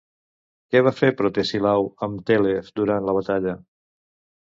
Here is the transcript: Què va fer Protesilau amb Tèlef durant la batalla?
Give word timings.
Què 0.75 0.81
va 0.87 0.93
fer 1.01 1.09
Protesilau 1.19 1.87
amb 2.09 2.25
Tèlef 2.33 2.75
durant 2.83 3.11
la 3.11 3.19
batalla? 3.23 3.59